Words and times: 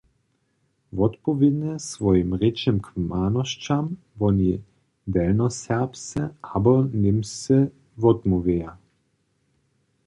Wotpowědnje 0.97 1.73
swojim 1.91 2.29
rěčnym 2.41 2.77
kmanosćam 2.85 3.85
woni 4.19 4.53
delnjoserbsce 5.13 6.21
abo 6.55 6.73
němsce 7.03 7.55
wotmołwjeja. 8.01 8.71